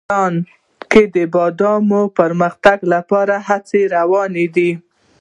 [0.03, 0.33] افغانستان
[0.91, 4.71] کې د بادامو د پرمختګ لپاره هڅې روانې دي.